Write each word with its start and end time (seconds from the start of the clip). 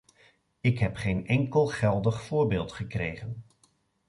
Ik 0.61 0.79
heb 0.79 0.95
geen 0.95 1.27
enkel 1.27 1.65
geldig 1.67 2.21
voorbeeld 2.23 2.71
gekregen. 2.71 3.43